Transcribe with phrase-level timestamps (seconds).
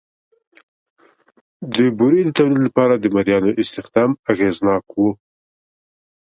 [1.75, 5.15] د بورې د تولید لپاره د مریانو استخدام اغېزناک نه و